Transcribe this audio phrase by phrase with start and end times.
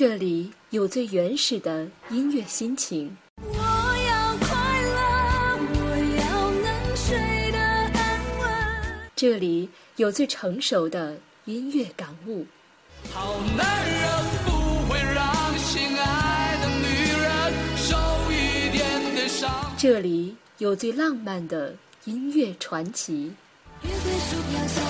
[0.00, 3.14] 这里有最原始的音乐心情。
[3.36, 4.96] 我要快乐，
[5.74, 5.78] 我
[6.16, 7.98] 要能睡得安
[8.38, 8.48] 稳。
[9.14, 12.46] 这里有最成熟的音乐感悟。
[13.12, 14.10] 好男人
[14.46, 14.50] 不
[14.90, 16.86] 会让心爱的女
[17.20, 17.94] 人受
[18.32, 19.70] 一点点伤。
[19.76, 21.74] 这里有最浪漫的
[22.06, 23.34] 音乐传奇。
[23.82, 24.80] 月桂树飘下，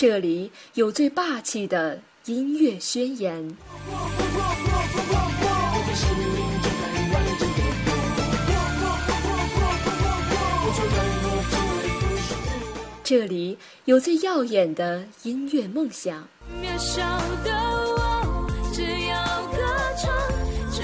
[0.00, 3.56] 这里有最霸气的音乐宣言。
[13.02, 16.28] 这里有最耀眼的音乐梦想。
[16.62, 17.02] 渺小
[17.42, 17.52] 的
[17.96, 19.58] 我，只要歌
[20.00, 20.14] 唱
[20.70, 20.82] 就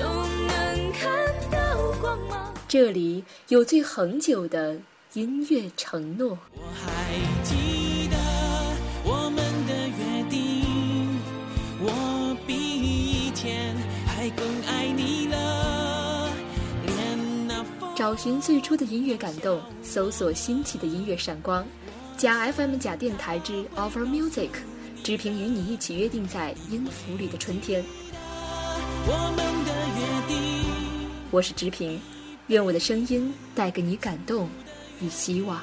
[0.49, 2.53] 能看到光芒。
[2.67, 4.77] 这里有最恒久的
[5.13, 6.37] 音乐承诺。
[6.53, 7.55] 我还记
[17.95, 21.65] 找寻最初的音乐感动，搜索新奇的音乐闪光。
[22.17, 24.51] 假 FM 假电台之 Over Music，
[25.05, 27.85] 直平与你一起约定在音符里的春天。
[29.07, 30.65] 我们的约定。
[31.31, 32.01] 我是直平，
[32.49, 34.49] 愿我的声音带给你感动
[35.01, 35.61] 与希望。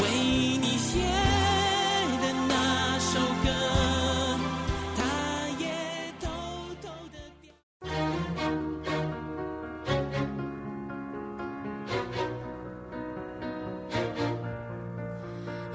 [0.00, 0.08] 为
[0.60, 0.98] 你写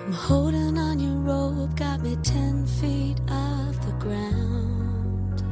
[0.05, 2.15] i'm holding on your rope got me
[2.79, 5.43] feet off the ground.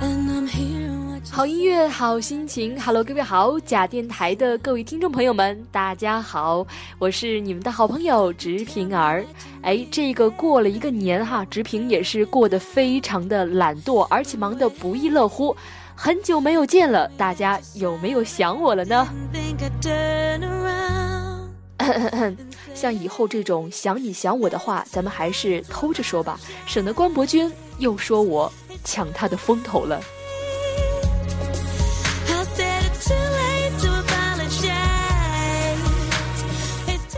[0.00, 2.80] And i'm here watching 好音乐好心情。
[2.80, 6.66] Hello 各位好假电台的各位听众朋友们大家好
[6.98, 9.22] 我是你们的好朋友直平儿。
[9.60, 15.54] 哎这个过了一个年哈直平也是过得非常的懒惰而且忙得不亦乐乎。
[15.94, 19.06] 很久没有见了大家有没有想我了呢？
[22.74, 28.52] 像以后这种想你想我的话，咱们还是偷着说吧，省得关伯君又说我
[28.84, 30.00] 抢他的风头了。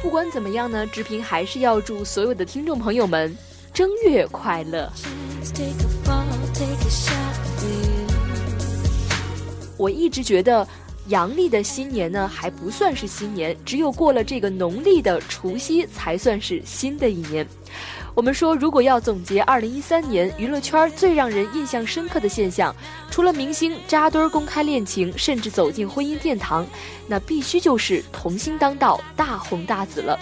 [0.01, 3.37] 不管怎么样呢，直平还是要祝所有的听众朋友们
[3.75, 4.91] 正月快乐。
[9.77, 10.67] 我一直觉得。
[11.09, 17.47] 阳历的新年呢还不算是新年，只有过了这个农历的除夕才算是新的一年。
[18.15, 22.75] 我们说，如果要总结2013年娱乐圈最让人印象深刻的现象，
[23.11, 26.67] 除了明星扎堆公开恋情，甚至走进婚姻殿堂，
[27.07, 30.19] 那必须就是童星当道，大红大紫了。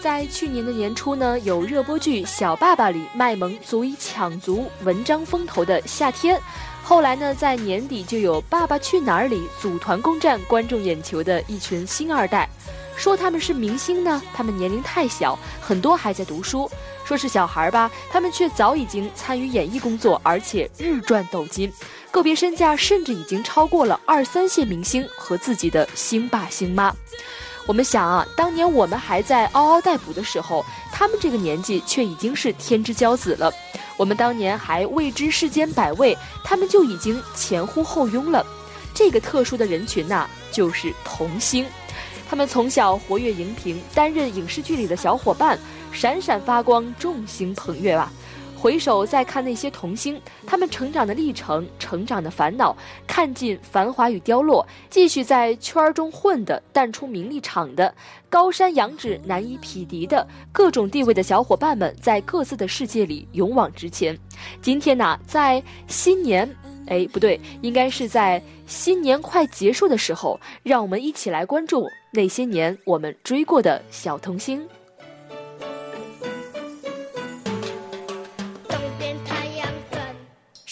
[0.00, 6.40] 在去年的年初呢，有热播剧《小爸爸》里卖萌足以抢足文章风头的夏天。
[6.84, 12.46] 后来呢，在年底就有《爸爸去哪儿》里组团攻占观众眼球的一群星二代。
[12.94, 16.68] 说他们是明星呢，他们年龄太小，很多还在读书；
[17.04, 21.72] 说是小孩儿吧，他们却早已经参与演艺工作，而且日赚斗金，
[22.10, 26.94] 个别身价甚至已经超过了二三线明星和自己的星爸星妈。
[27.66, 33.52] 我们想啊，当年我们还在嗷嗷待哺的时候，他们这个年纪却已经是天之骄子了。
[33.96, 38.44] 我们当年还未知世间百味，他们就已经前呼后拥了。
[38.92, 41.64] 这个特殊的人群呐、就是童星。
[42.28, 45.58] 他们从小活跃荧屏，担任影视剧里的小伙伴，
[45.92, 48.12] 闪闪发光，众星捧月啊！
[48.64, 52.74] 回首再看那些童星，他们成长的历程、成长的烦恼，
[53.06, 57.94] 看尽繁华与凋落，继续在圈儿中混的、淡出名利场的、
[58.30, 64.18] 高山仰止难以匹敌的各种地位的小伙伴们，在各自的世界里勇往直前。
[64.62, 66.48] 今天呢，在新年，
[66.86, 74.66] 哎，不对，应该是在新年快结束的时候，让我们一起来关注那些年我们追过的小童星。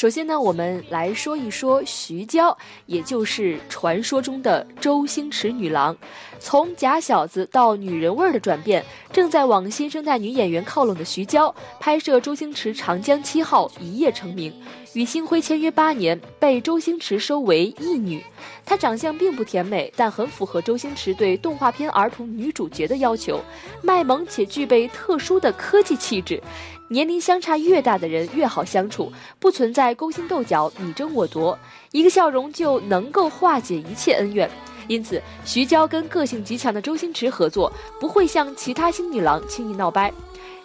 [0.02, 5.96] 首先呢，我们来说一说徐娇，也就是传说中的周星驰女郎。
[6.40, 14.52] 从假小子到女人味儿的转变，正在往新生代女演员靠拢的徐娇，拍摄周星驰《长江七号》一夜成名，
[14.94, 18.20] 与星辉签约八年，被周星驰收为义女。
[18.64, 23.40] 她长相并不甜美，但很符合周星驰对动画片儿童女主角的要求，
[23.82, 26.43] 卖萌且具备特殊的科技气质。
[26.92, 29.10] 年龄相差越大的人越好相处，
[29.40, 31.58] 不存在勾心斗角、你争我夺，
[31.90, 34.48] 一个笑容就能够化解一切恩怨。
[34.88, 40.12] 因此，徐娇跟个性极强的周星驰合作，不会像其他星女郎轻易闹掰。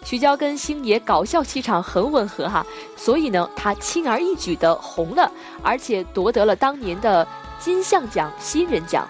[0.04, 5.32] 徐娇跟星爷搞笑气场很吻合哈，所以呢，她轻而易举的红了，
[5.62, 7.26] 而且夺得了当年的
[7.58, 9.08] 金像奖新人奖。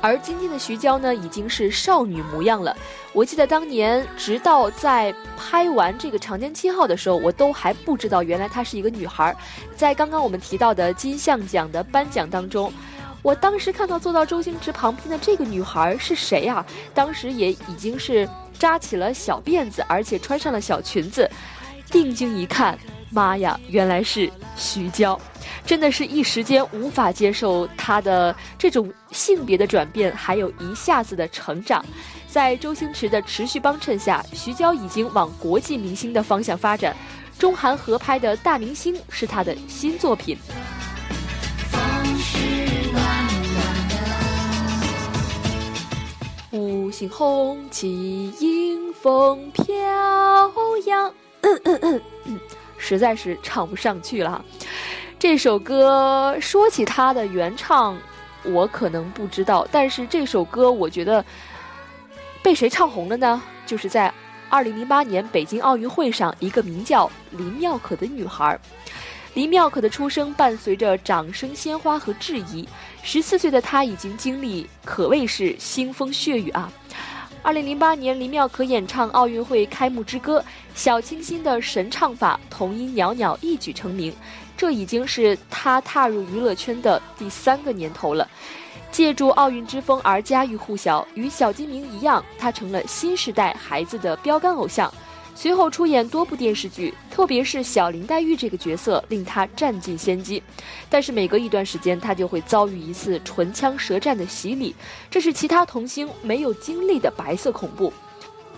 [0.00, 2.76] 而今天的徐娇呢，已经是少女模样了。
[3.12, 9.34] 我记得当年，直到在拍完这个《长江七号》的时候，我都还不知道原来她是一个女孩。
[9.74, 12.72] 在刚刚我们提到的金像奖的颁奖当中，
[13.22, 16.64] 我当时看到坐到周星驰旁边的这个女孩是谁啊？
[16.94, 18.28] 当时也已经是
[18.58, 21.28] 扎起了小辫子，而且穿上了小裙子。
[21.90, 22.78] 定睛一看，
[23.10, 25.18] 妈呀，原来是徐娇。
[25.64, 31.82] 真的是一时间无法接受她的这种性别的转变，还有一下子的成长。
[32.28, 36.94] 在周星驰的持续帮衬下，徐娇已经往国际明星的方向发展。
[37.38, 40.36] 中韩合拍的大明星是他的新作品。
[41.70, 41.80] 风
[42.18, 42.38] 是
[42.92, 43.02] 暖
[43.54, 43.88] 暖
[46.52, 46.58] 的。
[46.58, 49.66] 五星红旗迎风飘
[50.84, 51.10] 扬，
[52.76, 54.44] 实在是唱不上去了。
[55.18, 57.96] 这首歌说起它的原唱，
[58.52, 61.24] 我可能不知道，但是这首歌我觉得
[62.42, 63.42] 被谁唱红了呢？
[63.66, 64.12] 就是在
[64.48, 68.58] 二零零八年北京奥运会上，一个名叫林妙可的女孩。
[69.34, 72.66] 林妙可的出生伴随着掌声、鲜花和质疑。
[73.02, 76.72] 十四岁的她已经经历，可谓是腥风血雨啊！
[77.42, 80.42] 二零零八年，林妙可演唱奥运会开幕之歌，
[80.74, 84.12] 小清新的神唱法，童音袅袅，一举成名。
[84.56, 88.28] 这已经是她踏入娱乐圈的第三个年头了。
[88.90, 94.92] 借助奥运之风而家喻户晓，与小金明一样，她成了新时代孩子的标杆偶像。
[95.34, 100.42] 随后出演多部电视剧，特别是小林黛玉这个角色令她占尽先机。
[100.88, 104.74] 但是每隔一段时间，她就会遭遇一次唇枪舌战的洗礼，
[105.10, 107.92] 这是其他童星没有经历的白色恐怖。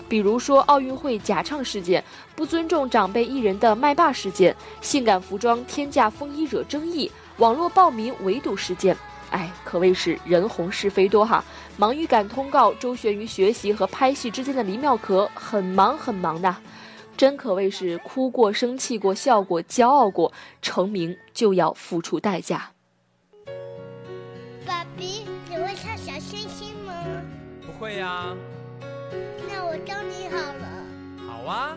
[0.09, 2.03] 比如说奥运会假唱事件、
[2.35, 8.97] 不尊重长辈艺人的麦霸事件、性感服装天价风衣惹争议、网络暴民围堵事件。
[9.31, 11.45] 哎，可谓是人红是非多哈。
[11.77, 16.57] 忙于赶通告、周旋于学习和拍戏之间的林妙可，很忙很忙的，
[17.15, 20.33] 真可谓是哭过、生气过、笑过、骄傲过，
[20.63, 22.71] 成名就要付出代价。
[24.67, 26.95] 爸比，你会唱小星星吗？
[27.67, 28.58] 不会呀、那
[29.71, 30.67] 我教你好了。
[31.27, 31.77] 好啊。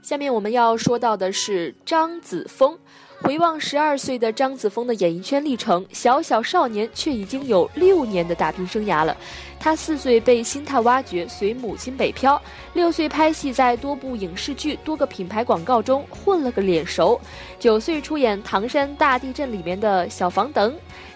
[0.00, 2.78] 下面我们要说到的是张子枫。
[3.20, 9.16] 回望十二岁的张子枫的演艺圈历程，小小少年却已经有六年的打拼生涯了。
[9.58, 12.38] 他四岁被星探挖掘，随母亲北漂；
[12.74, 17.18] 六岁拍戏，在多部影视剧、多个品牌广告中混了个脸熟；
[17.58, 20.74] 九岁出演《唐山大地震》里面的小房等，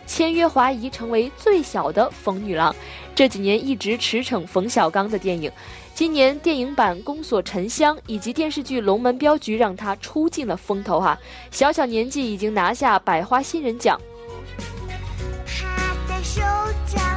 [0.09, 2.75] 签约华谊，成为最小的冯女郎。
[3.15, 5.53] 这几年一直驰骋冯小刚的电影。
[5.95, 11.19] 今年电影版《宫锁沉香》以及电视剧《龙门镖局》让她出尽了风头哈、
[11.51, 14.01] 小小年纪已经拿下百花新人奖。
[15.47, 16.41] 他的手
[16.87, 17.08] 掌。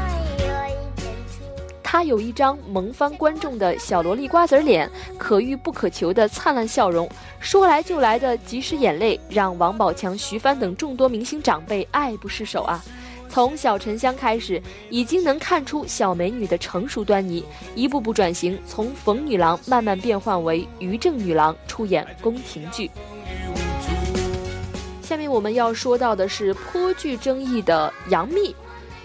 [1.92, 7.06] 他有一张萌翻观众的小萝莉瓜子脸，可遇不可求的灿烂笑容，
[7.42, 12.82] 说来就来的及时眼泪，让王宝强、徐帆等众多明星长辈爱不释手啊。
[13.28, 17.44] 从小沉香开始，已经能看出小美女的成熟端倪，
[17.76, 22.90] 一步步转型，从冯女郎慢慢变换为于正女郎，出演宫廷剧。
[25.02, 28.56] 下面我们要说到的是颇具争议的杨幂。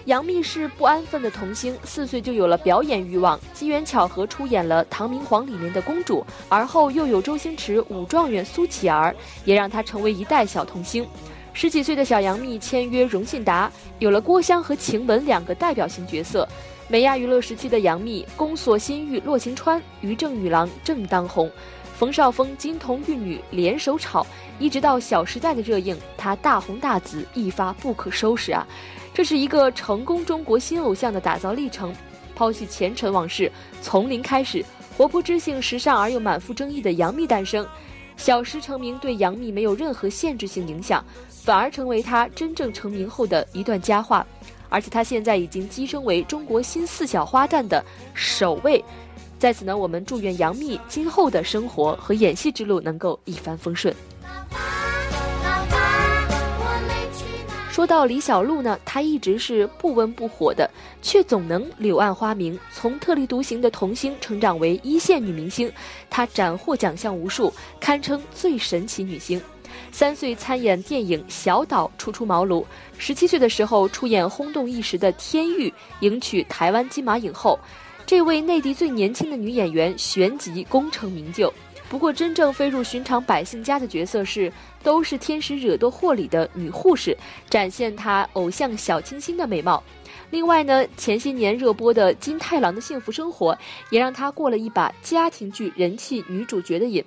[0.07, 9.11] 杨幂是不安分的童星，四岁就有了表演欲望，机缘巧合出演了《唐明皇》里面的公主，而后又有周星驰《武状元苏乞儿》，
[9.43, 11.05] 也让她成为一代小童星。
[11.51, 16.47] 十几岁的小杨幂签约荣信达，有了郭襄和晴雯两个代表性角色。
[16.87, 21.51] 美亚娱乐时期的杨幂，宫锁心玉洛晴川，于正女郎正当红，
[21.97, 24.25] 冯绍峰金童玉女联手炒，
[24.57, 28.65] 一直到《小时代》的热映，她大红大紫，一发不可收拾啊！
[29.17, 31.91] 这是一个成功中国新偶像的打造历程。
[32.35, 34.63] 抛弃前尘往事，从零开始，
[34.95, 37.67] 活泼知性、时尚而又满腹争议的杨幂诞生。
[38.15, 44.23] 小时成名对杨幂没有任何限制性影响，反而成为她真正成名后的一段佳话。
[44.69, 47.83] 而且她现在已经跻身为中国新四小花旦的
[48.13, 48.85] 首位。
[49.39, 53.91] 在此呢，我们祝愿杨幂今后的生活和演戏之路能够一帆风顺。
[57.77, 60.67] 说到李小璐呢，她一直是不温不火的，
[60.99, 65.71] 却总能柳暗花明，从特立独行的童星成长为一线女明星。
[66.09, 69.39] 她斩获奖项无数，堪称最神奇女星。
[69.91, 72.65] 三岁参演电影《小岛》，初出茅庐。
[72.97, 75.69] 十七岁的时候出演轰动一时的《天域》，
[75.99, 77.59] 迎娶台湾金马影后。
[78.07, 81.53] 这位内地最年轻的女演员旋即功成名就。
[81.89, 84.49] 不过，真正飞入寻常百姓家的角色是
[84.83, 87.17] 《都是天使惹多祸》里的女护士，
[87.49, 89.81] 展现她偶像小清新的美貌。
[90.29, 93.57] 另外呢，前些年热播的金太郎的幸福生活，
[93.89, 97.03] 也让她过了一把家庭剧人气女主角的瘾。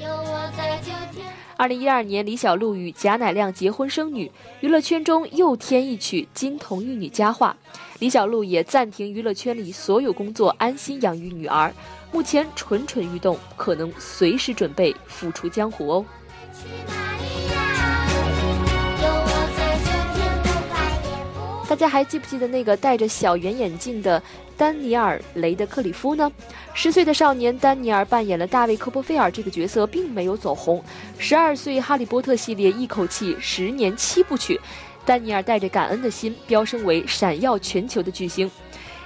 [0.00, 1.43] 有我在就天。
[1.56, 4.30] 二零一二年，李小璐与贾乃亮结婚生女，
[4.60, 7.56] 娱乐圈中又添一曲金童玉女佳话。
[8.00, 11.72] 李小璐也暂停娱乐圈里所有工作，安心养育女儿。
[12.10, 16.04] 目前蠢蠢欲动，可能随时准备复出江湖哦。
[21.68, 24.22] 大家还记不记得那个戴着小圆眼镜的
[24.56, 26.30] 丹尼尔·雷德克里夫呢？
[26.72, 30.82] 十岁的少年丹尼尔扮演了大卫·科波菲尔这个角色，并没有走红。
[31.18, 34.60] 十二岁，《哈利波特》系列一口气十年七部曲，
[35.04, 38.50] 丹尼尔带着感恩的心飙升为闪耀全球的巨星。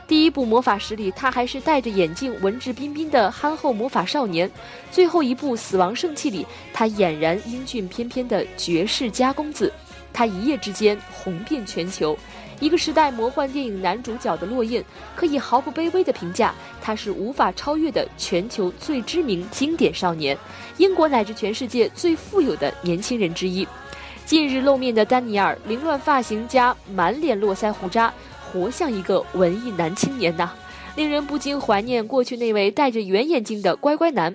[0.06, 4.48] 第一部《魔法石》里，他还是戴着眼镜、文质彬彬的憨厚魔法少年；
[4.90, 9.72] 最后一部《死亡圣器》里，他俨然英俊翩翩的绝世家公子。
[10.10, 12.16] 他一夜之间红遍全球，
[12.60, 14.82] 一个时代魔幻电影男主角的烙印，
[15.14, 20.36] 可以毫不卑微地评价他是无法超越的全球最知名经典少年，
[20.76, 23.66] 英国乃至全世界最富有的年轻人之一。
[24.24, 28.12] 近日露面的丹尼尔，凌乱发型加满脸络腮胡渣，
[28.52, 30.50] 活像一个文艺男青年呐，
[30.96, 34.34] 令人不禁怀念过去那位戴着圆眼镜的乖乖男。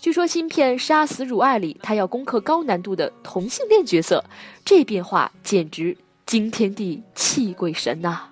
[0.00, 4.24] 据说新片《杀死汝爱》里，他要攻克高难度的同性恋角色，
[4.64, 5.96] 这变化简直
[6.30, 8.30] 惊天地泣鬼神呐、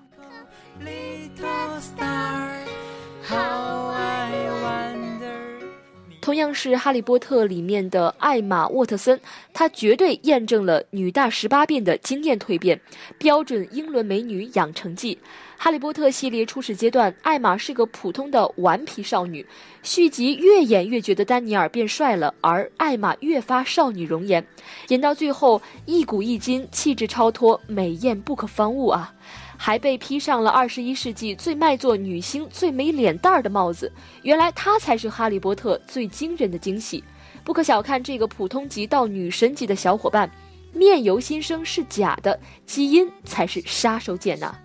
[6.21, 9.19] 同样是《哈利波特》里面的艾玛沃特森，
[9.53, 12.79] 她绝对验证了女大十八变的惊艳蜕变，
[13.17, 15.17] 标准英伦美女养成记。
[15.57, 19.45] 哈利波特系列初始阶段，艾玛是个普通的顽皮少女，
[19.83, 24.45] 续集越演越觉得丹尼尔变帅了，而艾玛越发少女容颜，
[24.87, 29.13] 演到最后一古一今，气质超脱，美艳不可方物啊！
[29.61, 33.91] 还被披上了二十一世纪最卖座女星最没脸蛋儿的帽子。
[34.21, 37.03] 原来她才是哈利波特最惊人的惊喜。
[37.43, 40.31] 不可小看这个普通级到女神级的小伙伴，
[40.73, 44.55] 面由心生是假的，基因才是杀手锏呐、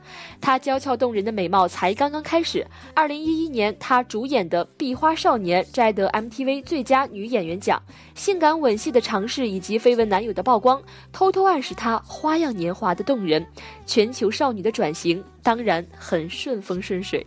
[0.40, 2.66] 她娇俏动人的美貌才刚刚开始。
[2.94, 7.82] 二零一一年，她主演的《壁花少年》摘得 MTV 最佳女演员奖，
[8.14, 10.82] 性感吻戏的尝试以及绯闻男友的曝光，
[11.12, 13.44] 偷偷暗示她花样年华的动人。
[13.86, 17.26] 全球少女的转型当然很顺风顺水。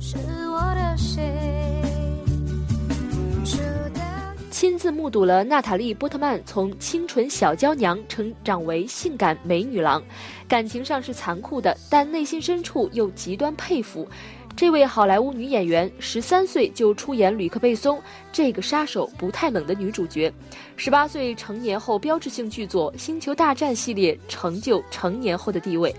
[0.00, 0.16] 是
[0.48, 1.47] 我的谁？
[4.58, 10.02] 亲自目睹了娜塔莉·波特曼从清纯小娇娘成长为性感美女郎，
[10.48, 14.04] 感情上是残酷的，但内心深处又极端佩服。
[14.56, 20.32] 这位好莱坞女演员十三岁就出演吕克·贝松这个杀手不太冷的女主角，
[20.74, 25.94] 十八岁成年后标志性剧作《星球大战》系列成就成年后的地位。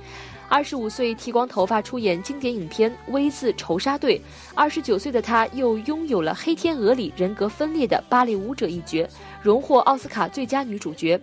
[0.50, 4.18] 二十五岁剃光头发出演经典影片《V 字仇杀队》，
[4.56, 9.08] 二十九岁的她又拥有了《黑天鹅》里人格分裂的芭蕾舞者一角，
[9.44, 11.22] 荣获奥斯卡最佳女主角。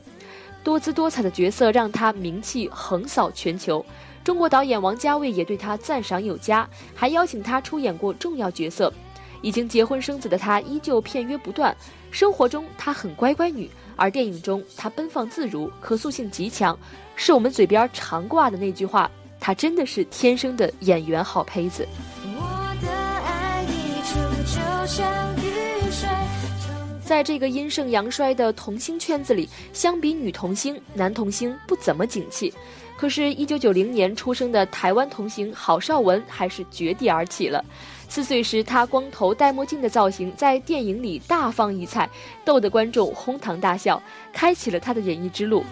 [0.63, 3.85] 多姿多彩的角色让她名气横扫全球。
[4.23, 8.93] 中国导演王家卫也对她赞赏有加，还邀请她出演过重要角色。
[9.47, 11.73] 已经结婚生子的她依旧片约不断，
[12.11, 16.77] 生活中她很乖乖女，而电影中她奔放自如，可塑性极强，
[17.15, 21.87] 是我们嘴边常挂的那句话：她真的是天生的演员好胚子。
[22.25, 26.09] 我的爱溢出，就像雨水。
[27.05, 32.53] 在这个阴盛阳衰的童星圈子里，相比女童星，男童星不怎么景气。
[32.97, 37.63] 可是，一九九零年出生的台湾童星郝邵文还是绝地而起了。
[38.09, 42.09] 四岁时，他光头戴墨镜的造型在电影里大放异彩，
[42.43, 45.63] 逗得观众哄堂大笑，开启了他的演艺之路。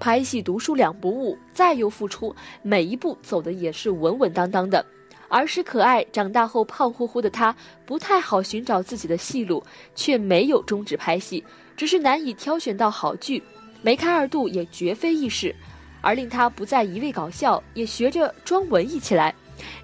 [0.00, 4.82] 拍戏读书两不误，再又复出，每一步走的也是稳稳当当的。
[5.28, 7.54] 儿时可爱，长大后胖乎乎的他，
[7.84, 9.62] 不太好寻找自己的戏路，
[9.94, 11.44] 却没有终止拍戏，
[11.76, 13.42] 只是难以挑选到好剧，
[13.82, 15.54] 梅开二度也绝非易事。
[16.00, 19.34] 而令他不再一味搞笑，也学着装文艺起来。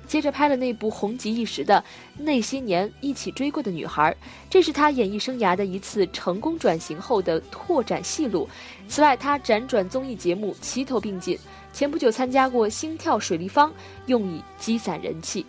[0.07, 1.83] 接着拍了那部红极一时的
[2.23, 4.13] 《那些年一起追过的女孩》，
[4.49, 8.49] 这是他演艺生涯的一次成功转型后的拓展戏路。
[8.87, 11.37] 此外，他辗转综艺节目齐头并进，
[11.73, 13.69] 前不久参加过《心跳水立方》，
[14.07, 15.45] 用以积攒人气。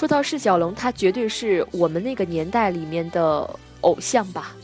[0.00, 3.46] 说到释小龙，他绝对是我们那个年代里面的
[3.82, 4.56] 偶像吧。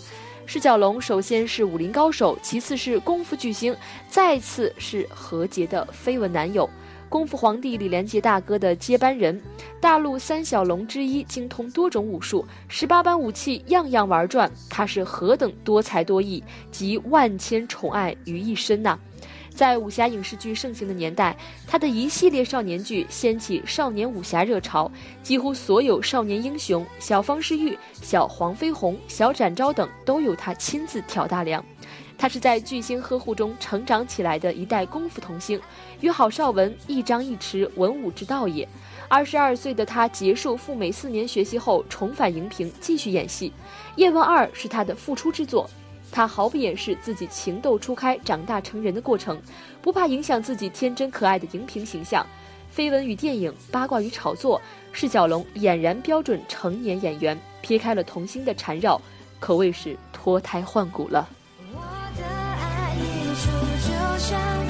[0.47, 3.77] 释小龙首先是武林高手，其次是功夫巨星，
[4.09, 6.67] 再次是何洁的绯闻男友。
[7.11, 9.39] 功夫皇帝李连杰大哥的接班人，
[9.79, 14.51] 大陆三小龙之一，精通多种武术，十八般武器样样玩转。
[14.71, 18.99] 他是何等多才多艺，集万千宠爱于一身呐！
[19.57, 21.35] 在武侠影视剧盛行的年代，
[21.67, 31.65] 他的一系列少年剧掀起少年武侠热潮，几乎所有少年英雄，小方世玉、小黄飞鸿、小展昭等都有他亲自挑大梁。
[32.19, 35.59] 他是在巨星呵护中成长起来的一代功夫童星，
[36.01, 38.69] 与郝邵文一张一弛，文武之道也。
[39.09, 43.51] 二十二岁的他结束赴美四年学习后，重返荧屏继续演戏，
[43.97, 45.69] 《叶问二》是他的复出之作。
[46.11, 49.41] 他毫不掩饰自己情窦初开、长大成人的过程，
[49.83, 52.27] 不怕影响自己天真可爱的荧屏形象。
[52.75, 54.61] 绯闻与电影，八卦与炒作，
[54.93, 59.01] 释小龙俨然标准成年演员，撇开了童星的缠绕，
[59.41, 61.29] 可谓是脱胎换骨了。
[61.73, 61.81] 我
[62.19, 63.51] 的爱一出
[63.89, 64.66] 就像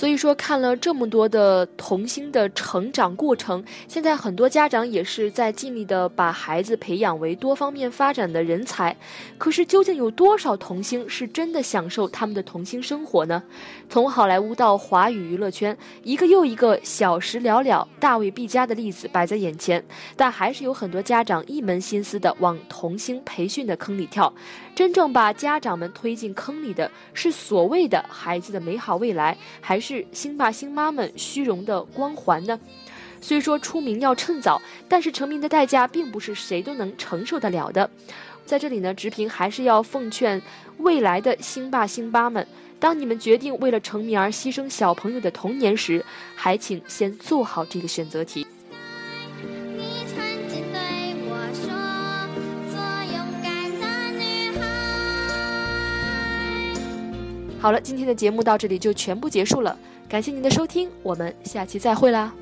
[0.00, 8.96] 所以说，看了这么多的童星的成长过程，现在很多家长也是在尽力的把孩子培养为多方面发展的人才。
[9.36, 13.42] 可是，究竟有多少童星是真的享受他们的童星生活呢？
[13.90, 19.84] 从好莱坞到华语娱乐圈，一个又一个小时了了、大未必佳的例子摆在眼前，
[20.16, 24.32] 但还是有很多家长一门心思的往童星培训的坑里跳。
[24.74, 32.60] 真正把家长们推进坑里的是所谓的孩子的美好未来，还是是星爸星妈们虚荣的光环呢？
[33.20, 37.90] 虽说出名要趁早，但是成名的代价并不是谁都能承受得了的。
[38.46, 40.40] 在这里呢，直平还是要奉劝
[40.78, 42.46] 未来的星爸星妈们，
[42.78, 46.04] 当你们决定为了成名而牺牲小朋友的童年时，
[46.36, 48.46] 还请先做好这个选择题。
[57.60, 59.76] 好了，今天的节目到这里就全部结束了，
[60.08, 62.32] 感谢您的收听，我们下期再会啦。